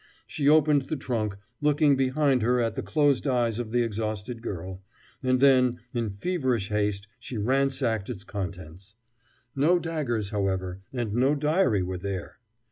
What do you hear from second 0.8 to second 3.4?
the trunk, looking behind her at the closed